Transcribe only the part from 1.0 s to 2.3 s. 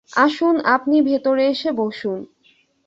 ভেতরে এসে বসুন।